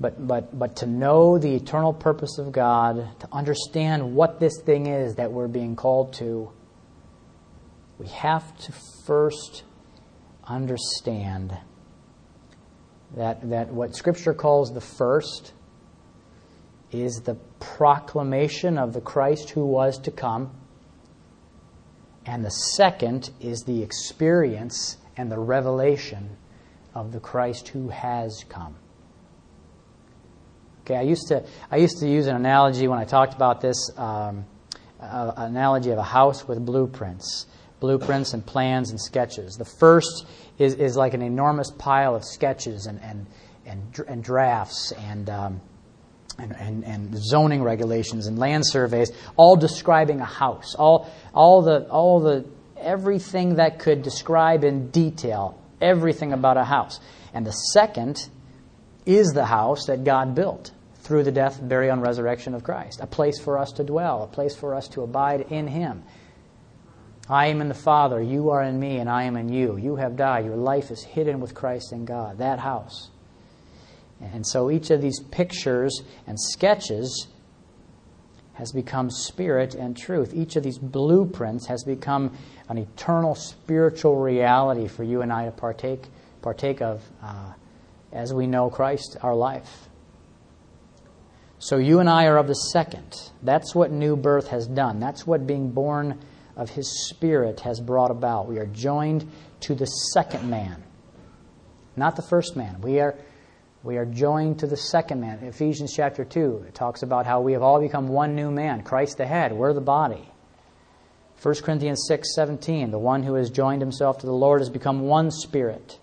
[0.00, 4.86] But but but to know the eternal purpose of God, to understand what this thing
[4.86, 6.50] is that we're being called to,
[7.98, 8.72] we have to
[9.06, 9.64] first
[10.46, 11.56] understand
[13.16, 15.52] that, that what Scripture calls the first
[16.90, 20.50] is the proclamation of the Christ who was to come,
[22.26, 26.36] and the second is the experience and the revelation
[26.94, 28.76] of the Christ who has come.
[30.82, 33.90] Okay, I used to I used to use an analogy when I talked about this,
[33.96, 34.44] um,
[35.00, 37.46] uh, analogy of a house with blueprints
[37.84, 39.56] blueprints and plans and sketches.
[39.56, 43.26] The first is, is like an enormous pile of sketches and, and,
[43.66, 45.60] and, and drafts and, um,
[46.38, 51.86] and, and, and, zoning regulations and land surveys, all describing a house, all, all, the,
[51.90, 52.46] all the,
[52.84, 57.00] everything that could describe in detail everything about a house.
[57.32, 58.28] And the second
[59.06, 63.00] is the house that God built through the death, burial, and resurrection of Christ.
[63.02, 66.02] A place for us to dwell, a place for us to abide in Him.
[67.28, 69.76] I am in the Father, you are in me, and I am in you.
[69.76, 70.44] You have died.
[70.44, 72.38] Your life is hidden with Christ in God.
[72.38, 73.10] That house.
[74.20, 77.28] And so each of these pictures and sketches
[78.54, 80.32] has become spirit and truth.
[80.34, 82.36] Each of these blueprints has become
[82.68, 86.04] an eternal spiritual reality for you and I to partake,
[86.40, 87.52] partake of uh,
[88.12, 89.88] as we know Christ, our life.
[91.58, 93.30] So you and I are of the second.
[93.42, 95.00] That's what new birth has done.
[95.00, 96.20] That's what being born
[96.56, 98.46] of His Spirit has brought about.
[98.46, 100.82] We are joined to the second man,
[101.96, 102.80] not the first man.
[102.82, 103.16] We are,
[103.84, 105.40] we are joined to the second man.
[105.42, 109.18] Ephesians chapter 2 it talks about how we have all become one new man Christ
[109.18, 110.26] the head, we're the body.
[111.42, 115.02] 1 Corinthians 6 17, the one who has joined himself to the Lord has become
[115.02, 115.98] one spirit.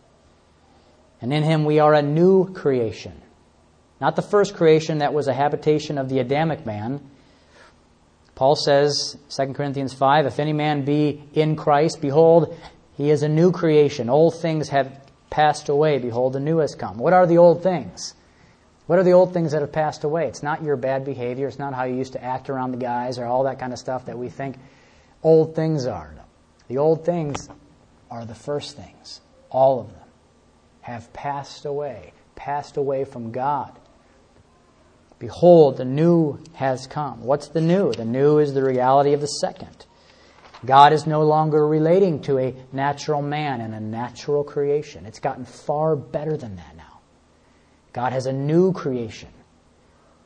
[1.21, 3.19] And in him we are a new creation.
[3.99, 7.01] Not the first creation that was a habitation of the Adamic man,
[8.35, 12.57] Paul says, 2 Corinthians 5, if any man be in Christ, behold,
[12.95, 14.09] he is a new creation.
[14.09, 15.00] Old things have
[15.31, 15.97] passed away.
[15.97, 16.99] Behold, the new has come.
[16.99, 18.13] What are the old things?
[18.85, 20.27] What are the old things that have passed away?
[20.27, 21.47] It's not your bad behavior.
[21.47, 23.79] It's not how you used to act around the guys or all that kind of
[23.79, 24.57] stuff that we think
[25.23, 26.13] old things are.
[26.67, 27.49] The old things
[28.11, 29.21] are the first things.
[29.49, 30.07] All of them
[30.81, 33.71] have passed away, passed away from God.
[35.19, 37.23] Behold, the new has come.
[37.23, 37.93] What's the new?
[37.93, 39.85] The new is the reality of the second.
[40.65, 45.05] God is no longer relating to a natural man and a natural creation.
[45.05, 46.99] It's gotten far better than that now.
[47.93, 49.29] God has a new creation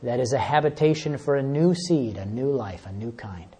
[0.03, 3.55] that is a habitation for a new seed, a new life, a new kind.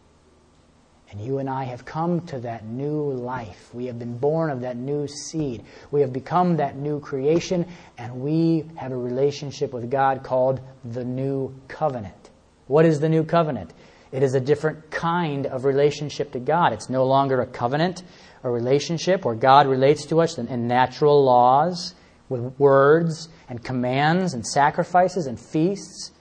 [1.09, 3.73] And you and I have come to that new life.
[3.73, 5.63] We have been born of that new seed.
[5.91, 11.05] We have become that new creation, and we have a relationship with God called the
[11.05, 12.31] new covenant.
[12.67, 13.71] What is the new covenant?
[14.15, 16.71] It is a different kind of relationship to God.
[16.71, 18.01] It's no longer a covenant,
[18.43, 21.93] a relationship where God relates to us in natural laws,
[22.29, 26.11] with words and commands and sacrifices and feasts.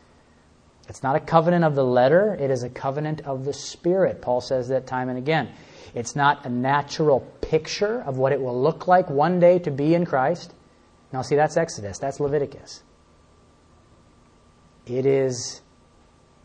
[0.88, 4.20] It's not a covenant of the letter, it is a covenant of the Spirit.
[4.20, 5.52] Paul says that time and again.
[5.94, 9.94] It's not a natural picture of what it will look like one day to be
[9.94, 10.52] in Christ.
[11.12, 12.82] Now, see, that's Exodus, that's Leviticus.
[14.84, 15.60] It is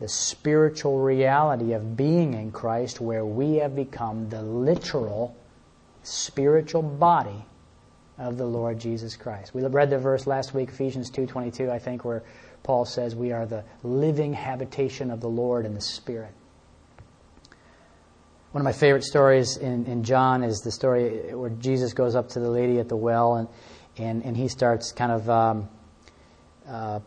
[0.00, 5.36] the spiritual reality of being in Christ where we have become the literal
[6.02, 7.44] spiritual body
[8.16, 9.54] of the Lord Jesus Christ.
[9.54, 12.22] We read the verse last week, Ephesians 2.22, I think, where
[12.62, 16.32] Paul says we are the living habitation of the Lord in the Spirit.
[18.52, 22.30] One of my favorite stories in, in John is the story where Jesus goes up
[22.30, 23.48] to the lady at the well and,
[23.96, 25.68] and, and he starts kind of, um,
[26.66, 27.00] uh,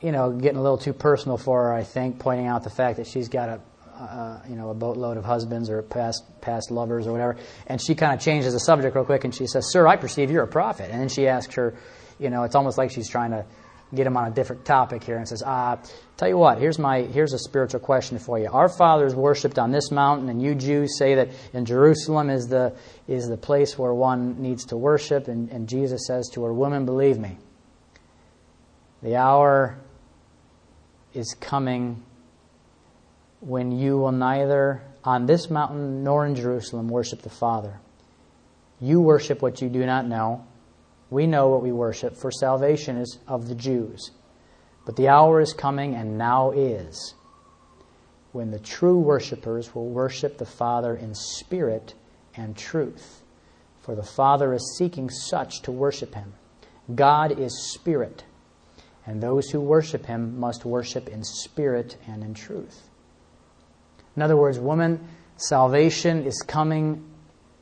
[0.00, 2.98] you know, getting a little too personal for her, I think, pointing out the fact
[2.98, 3.60] that she's got a,
[4.00, 7.36] uh, you know, a boatload of husbands or past past lovers or whatever.
[7.66, 10.30] And she kind of changes the subject real quick, and she says, "Sir, I perceive
[10.30, 11.74] you're a prophet." And then she asks her,
[12.18, 13.44] you know, it's almost like she's trying to
[13.94, 15.78] get him on a different topic here, and says, "Ah,
[16.16, 18.48] tell you what, here's my here's a spiritual question for you.
[18.52, 22.74] Our fathers worshipped on this mountain, and you Jews say that in Jerusalem is the
[23.06, 26.84] is the place where one needs to worship." And, and Jesus says to her, "Woman,
[26.84, 27.38] believe me,
[29.02, 29.78] the hour
[31.18, 32.02] is coming."
[33.40, 37.80] when you will neither on this mountain nor in Jerusalem worship the Father.
[38.80, 40.44] You worship what you do not know.
[41.10, 44.10] We know what we worship, for salvation is of the Jews.
[44.84, 47.14] But the hour is coming, and now is,
[48.32, 51.94] when the true worshippers will worship the Father in spirit
[52.36, 53.22] and truth.
[53.80, 56.34] For the Father is seeking such to worship him.
[56.94, 58.24] God is spirit,
[59.08, 62.82] and those who worship him must worship in spirit and in truth.
[64.14, 67.02] In other words, woman, salvation is coming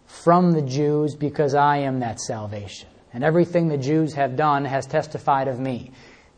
[0.07, 2.89] from the Jews because I am that salvation.
[3.13, 5.93] And everything the Jews have done has testified of me.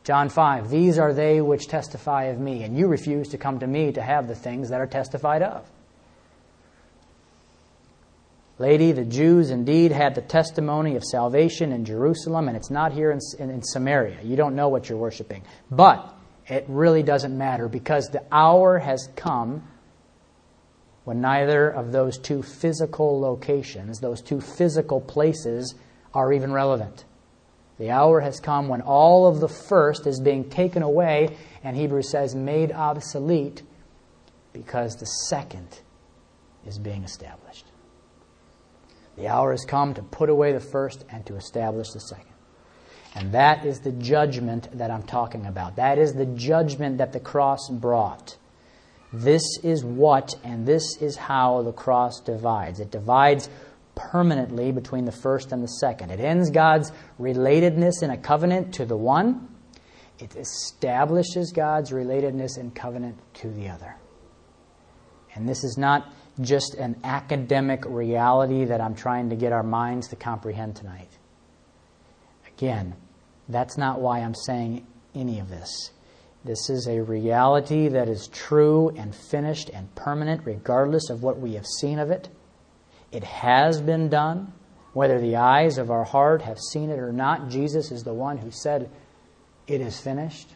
[0.05, 3.67] John 5, these are they which testify of me, and you refuse to come to
[3.67, 5.67] me to have the things that are testified of.
[8.59, 13.13] Lady, the Jews indeed had the testimony of salvation in Jerusalem, and it's not here
[13.13, 14.19] in, in, in, Samaria.
[14.23, 15.45] You don't know what you're worshiping.
[15.71, 16.13] But
[16.49, 19.63] it really doesn't matter because the hour has come
[21.05, 25.77] when neither of those two physical locations, those two physical places,
[26.13, 27.05] are even relevant.
[27.79, 32.11] The hour has come when all of the first is being taken away, and Hebrews
[32.11, 33.63] says made obsolete,
[34.53, 35.81] because the second
[36.67, 37.67] is being established.
[39.19, 42.25] The hour has come to put away the first and to establish the second.
[43.15, 45.77] And that is the judgment that I'm talking about.
[45.77, 48.37] That is the judgment that the cross brought.
[49.13, 52.79] This is what and this is how the cross divides.
[52.79, 53.49] It divides
[53.95, 56.11] permanently between the first and the second.
[56.11, 59.49] It ends God's relatedness in a covenant to the one,
[60.21, 63.97] it establishes God's relatedness in covenant to the other.
[65.35, 70.09] And this is not just an academic reality that I'm trying to get our minds
[70.09, 71.11] to comprehend tonight.
[72.47, 72.95] Again,
[73.49, 75.91] that's not why I'm saying any of this.
[76.45, 81.55] This is a reality that is true and finished and permanent, regardless of what we
[81.55, 82.29] have seen of it.
[83.11, 84.53] It has been done.
[84.93, 88.39] Whether the eyes of our heart have seen it or not, Jesus is the one
[88.39, 88.91] who said,
[89.67, 90.49] It is finished.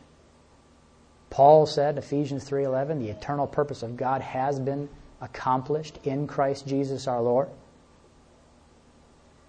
[1.30, 4.88] Paul said, Ephesians 3:11, the eternal purpose of God has been
[5.22, 7.48] accomplished in Christ Jesus our Lord.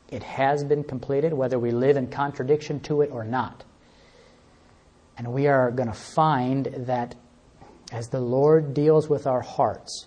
[0.09, 3.63] It has been completed, whether we live in contradiction to it or not.
[5.17, 7.15] And we are going to find that
[7.91, 10.05] as the Lord deals with our hearts,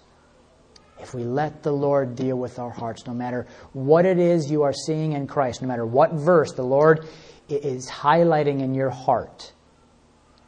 [1.01, 4.62] if we let the Lord deal with our hearts, no matter what it is you
[4.62, 7.07] are seeing in Christ, no matter what verse the Lord
[7.49, 9.53] is highlighting in your heart,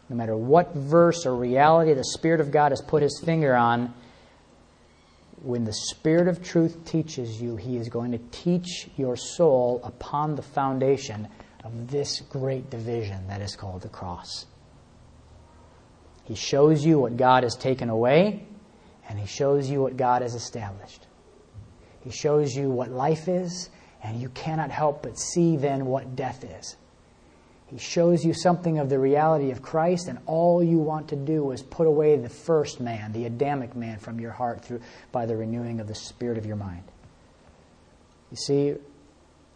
[0.09, 3.93] no matter what verse or reality the Spirit of God has put His finger on,
[5.43, 10.35] when the Spirit of truth teaches you, He is going to teach your soul upon
[10.35, 11.29] the foundation
[11.65, 14.47] of this great division that is called the cross.
[16.25, 18.47] He shows you what God has taken away,
[19.09, 21.07] and He shows you what God has established.
[22.01, 23.71] He shows you what life is,
[24.03, 26.77] and you cannot help but see then what death is.
[27.71, 31.51] He shows you something of the reality of Christ, and all you want to do
[31.53, 34.81] is put away the first man, the Adamic man, from your heart through
[35.13, 36.85] by the renewing of the spirit of your mind.
[38.31, 38.75] You see,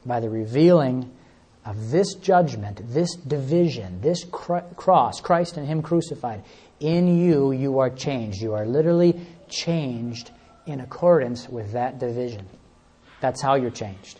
[0.05, 1.11] by the revealing
[1.65, 6.43] of this judgment, this division, this cross, Christ and Him crucified,
[6.81, 8.43] in you, you are changed.
[8.43, 10.31] You are literally changed
[10.67, 12.47] in accordance with that division.
[13.21, 14.19] That's how you're changed.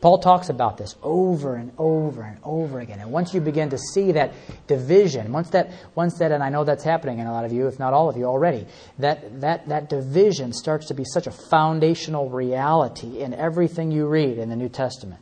[0.00, 3.00] Paul talks about this over and over and over again.
[3.00, 4.32] And once you begin to see that
[4.66, 7.66] division, once that, once that, and I know that's happening in a lot of you,
[7.66, 8.66] if not all of you already,
[8.98, 14.38] that, that, that division starts to be such a foundational reality in everything you read
[14.38, 15.20] in the New Testament.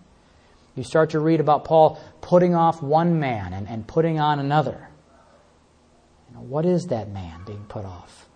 [0.74, 4.90] You start to read about Paul putting off one man and, and putting on another.
[6.28, 8.26] You know, what is that man being put off?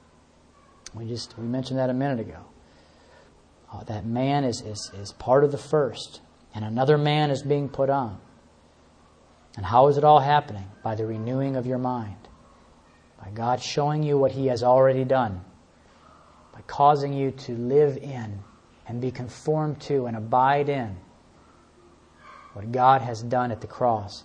[0.95, 2.47] We just we mentioned that a minute ago.
[3.73, 6.21] Uh, that man is, is, is part of the first,
[6.55, 8.19] and another man is being put on.
[9.57, 10.67] And how is it all happening?
[10.83, 12.17] By the renewing of your mind.
[13.23, 15.45] By God showing you what He has already done.
[16.53, 18.41] By causing you to live in
[18.87, 20.97] and be conformed to and abide in
[22.55, 24.25] what God has done at the cross.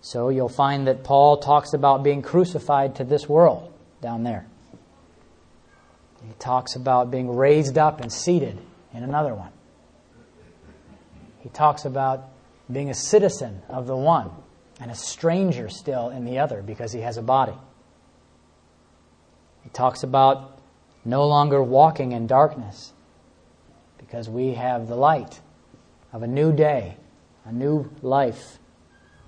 [0.00, 4.46] So you'll find that Paul talks about being crucified to this world down there.
[6.26, 8.58] He talks about being raised up and seated
[8.94, 9.50] in another one.
[11.46, 12.28] He talks about
[12.72, 14.32] being a citizen of the one
[14.80, 17.54] and a stranger still in the other because he has a body.
[19.62, 20.58] He talks about
[21.04, 22.92] no longer walking in darkness
[23.96, 25.40] because we have the light
[26.12, 26.96] of a new day,
[27.44, 28.58] a new life,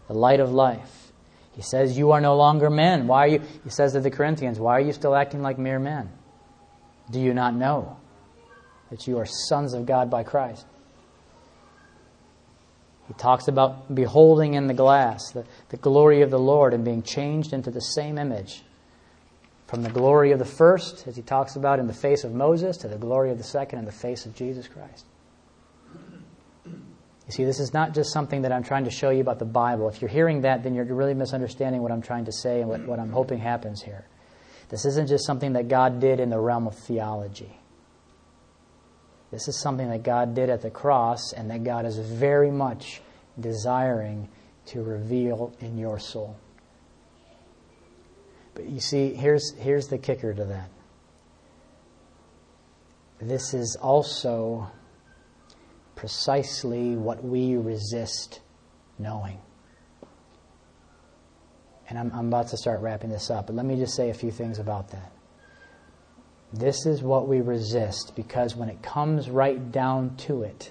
[0.09, 1.13] the light of life.
[1.53, 3.07] He says, You are no longer men.
[3.07, 3.43] Why are you?
[3.63, 6.11] He says to the Corinthians, Why are you still acting like mere men?
[7.13, 7.97] Do you not know
[8.91, 10.67] that you are sons of God by Christ?
[13.09, 17.03] He talks about beholding in the glass the, the glory of the Lord and being
[17.03, 18.63] changed into the same image.
[19.67, 22.77] From the glory of the first, as he talks about in the face of Moses,
[22.79, 25.05] to the glory of the second in the face of Jesus Christ.
[26.67, 29.45] You see, this is not just something that I'm trying to show you about the
[29.45, 29.89] Bible.
[29.89, 32.87] If you're hearing that, then you're really misunderstanding what I'm trying to say and what,
[32.87, 34.07] what I'm hoping happens here.
[34.71, 37.59] This isn't just something that God did in the realm of theology.
[39.31, 43.03] This is something that God did at the cross and that God is very much
[43.39, 44.29] desiring
[44.67, 46.37] to reveal in your soul.
[48.55, 50.71] But you see, here's, here's the kicker to that.
[53.21, 54.71] This is also
[55.95, 58.41] precisely what we resist
[58.99, 59.39] knowing.
[61.89, 64.15] And I'm, I'm about to start wrapping this up, but let me just say a
[64.15, 65.13] few things about that.
[66.53, 70.71] This is what we resist because when it comes right down to it,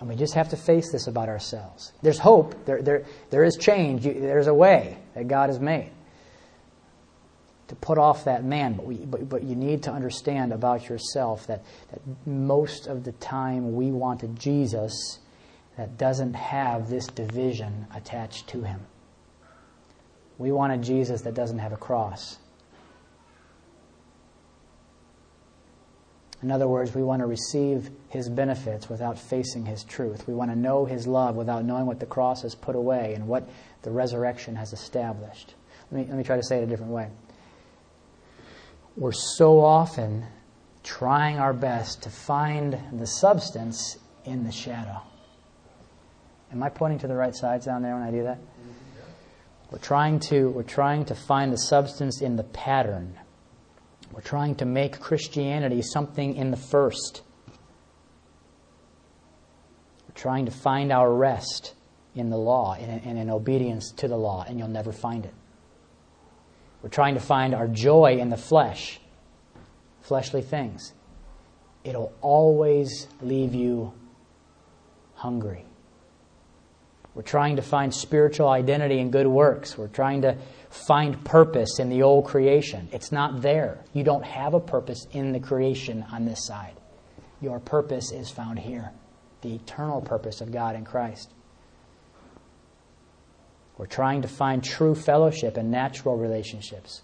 [0.00, 1.92] and we just have to face this about ourselves.
[2.02, 5.90] There's hope, there, there, there is change, there's a way that God has made
[7.68, 8.74] to put off that man.
[8.74, 13.12] But, we, but, but you need to understand about yourself that, that most of the
[13.12, 15.18] time we want a Jesus
[15.76, 18.80] that doesn't have this division attached to him.
[20.38, 22.38] We want a Jesus that doesn't have a cross.
[26.42, 30.28] In other words, we want to receive his benefits without facing his truth.
[30.28, 33.26] We want to know his love without knowing what the cross has put away and
[33.26, 33.48] what
[33.82, 35.54] the resurrection has established.
[35.90, 37.08] Let me, let me try to say it a different way.
[38.96, 40.26] We're so often
[40.82, 45.02] trying our best to find the substance in the shadow.
[46.52, 48.38] Am I pointing to the right sides down there when I do that?
[48.38, 48.70] Mm-hmm.
[49.70, 53.18] We're trying to, we're trying to find the substance in the pattern
[54.16, 57.20] we're trying to make Christianity something in the first.
[60.08, 61.74] We're trying to find our rest
[62.14, 65.34] in the law and in obedience to the law, and you'll never find it.
[66.80, 69.00] We're trying to find our joy in the flesh,
[70.00, 70.94] fleshly things.
[71.84, 73.92] It'll always leave you
[75.14, 75.65] hungry.
[77.16, 79.78] We're trying to find spiritual identity in good works.
[79.78, 80.36] We're trying to
[80.68, 82.90] find purpose in the old creation.
[82.92, 83.82] It's not there.
[83.94, 86.76] You don't have a purpose in the creation on this side.
[87.40, 88.90] Your purpose is found here
[89.40, 91.32] the eternal purpose of God in Christ.
[93.78, 97.00] We're trying to find true fellowship and natural relationships.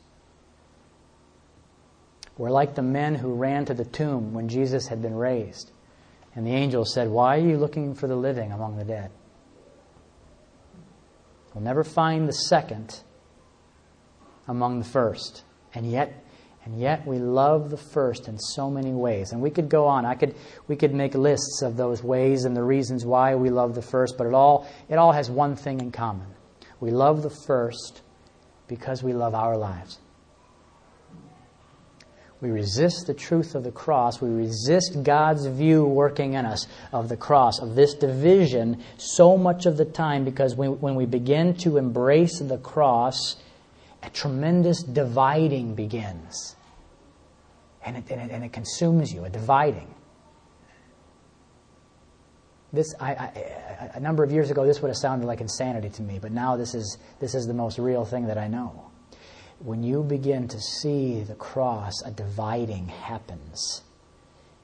[2.36, 5.70] We're like the men who ran to the tomb when Jesus had been raised.
[6.34, 9.10] And the angel said, Why are you looking for the living among the dead?
[11.54, 13.00] We'll never find the second
[14.48, 15.44] among the first.
[15.74, 16.24] And yet,
[16.64, 19.32] and yet we love the first in so many ways.
[19.32, 20.04] And we could go on.
[20.04, 20.34] I could,
[20.68, 24.16] we could make lists of those ways and the reasons why we love the first,
[24.16, 26.26] but it all, it all has one thing in common.
[26.80, 28.02] We love the first
[28.68, 29.98] because we love our lives.
[32.42, 34.20] We resist the truth of the cross.
[34.20, 39.64] We resist God's view working in us of the cross, of this division, so much
[39.64, 43.36] of the time because we, when we begin to embrace the cross,
[44.02, 46.56] a tremendous dividing begins.
[47.86, 49.94] And it, and it, and it consumes you, a dividing.
[52.72, 56.02] This, I, I, a number of years ago, this would have sounded like insanity to
[56.02, 58.91] me, but now this is, this is the most real thing that I know.
[59.64, 63.82] When you begin to see the cross, a dividing happens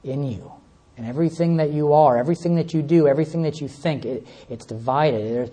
[0.03, 0.51] in you.
[0.97, 4.65] And everything that you are, everything that you do, everything that you think, it, it's
[4.65, 5.33] divided.
[5.33, 5.49] There's,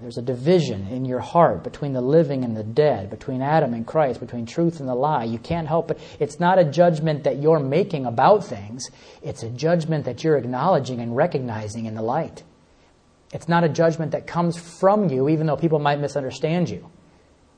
[0.00, 3.86] there's a division in your heart between the living and the dead, between Adam and
[3.86, 5.24] Christ, between truth and the lie.
[5.24, 6.00] You can't help it.
[6.18, 8.88] It's not a judgment that you're making about things,
[9.20, 12.42] it's a judgment that you're acknowledging and recognizing in the light.
[13.34, 16.90] It's not a judgment that comes from you, even though people might misunderstand you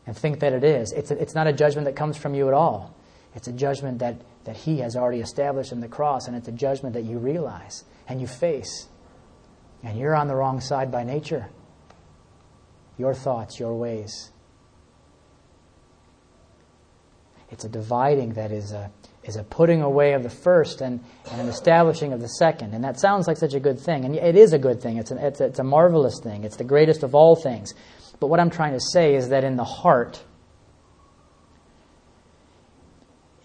[0.07, 0.93] and think that it is.
[0.93, 2.95] It's, a, it's not a judgment that comes from you at all.
[3.35, 6.53] It's a judgment that, that He has already established in the cross, and it's a
[6.53, 8.89] judgment that you realize and you face.
[9.83, 11.49] And you're on the wrong side by nature
[12.97, 14.31] your thoughts, your ways.
[17.51, 18.91] It's a dividing that is, a,
[19.25, 22.75] is a putting away of the first and, and an establishing of the second.
[22.75, 24.05] And that sounds like such a good thing.
[24.05, 24.97] And it is a good thing.
[24.97, 26.45] It's, an, it's, it's a marvelous thing.
[26.45, 27.75] It's the greatest of all things.
[28.21, 30.23] But what I'm trying to say is that in the heart,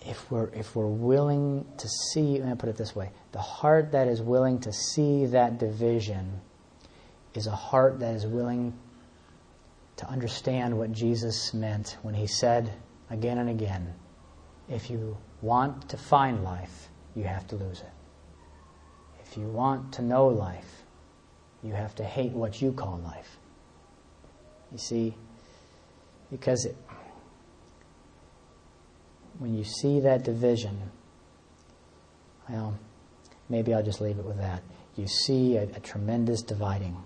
[0.06, 3.92] if we're, if we're willing to see, let me put it this way the heart
[3.92, 6.42] that is willing to see that division
[7.36, 8.74] is a heart that is willing
[9.98, 12.72] to understand what Jesus meant when he said
[13.10, 13.94] again and again,
[14.70, 17.92] if you want to find life, you have to lose it.
[19.26, 20.84] If you want to know life,
[21.62, 23.39] you have to hate what you call life.
[24.72, 25.16] You see,
[26.30, 26.76] because it,
[29.40, 30.92] when you see that division,
[32.48, 32.78] well,
[33.48, 34.62] maybe I'll just leave it with that.
[34.96, 36.98] You see a, a tremendous dividing.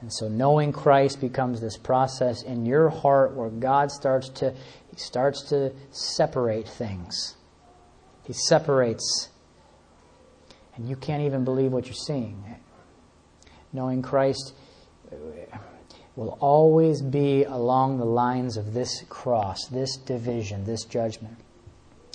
[0.00, 4.52] And so knowing Christ becomes this process in your heart where God starts to
[4.90, 7.36] he starts to separate things.
[8.24, 9.30] He separates
[10.76, 12.44] and you can't even believe what you're seeing.
[13.72, 14.52] Knowing Christ
[16.16, 21.36] will always be along the lines of this cross, this division, this judgment.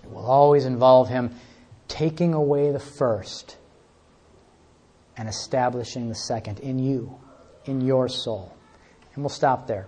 [0.04, 1.36] It will always involve him
[1.88, 3.58] taking away the first
[5.16, 7.16] and establishing the second in you
[7.66, 8.56] in your soul.
[9.14, 9.88] And we'll stop there.